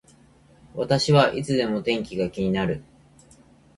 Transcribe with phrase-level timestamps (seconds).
[0.73, 2.83] 私はいつでも天気が気になる